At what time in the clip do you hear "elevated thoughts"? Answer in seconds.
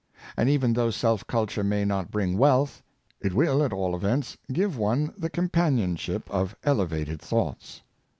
6.63-7.83